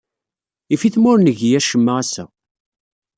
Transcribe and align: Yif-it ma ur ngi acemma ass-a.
Yif-it 0.69 0.95
ma 0.99 1.07
ur 1.13 1.19
ngi 1.21 1.47
acemma 1.59 1.93
ass-a. 2.01 2.23